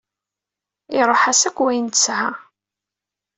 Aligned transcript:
Iruḥ-as 0.99 1.41
akk 1.47 1.57
wayen 1.63 1.89
i 1.91 1.91
tesɛa. 1.93 2.31